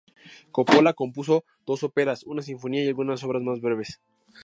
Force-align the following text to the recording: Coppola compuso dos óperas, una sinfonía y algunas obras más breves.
Coppola 0.55 0.97
compuso 1.01 1.35
dos 1.67 1.79
óperas, 1.87 2.19
una 2.23 2.41
sinfonía 2.41 2.83
y 2.83 2.87
algunas 2.87 3.23
obras 3.23 3.43
más 3.43 3.61
breves. 3.61 4.01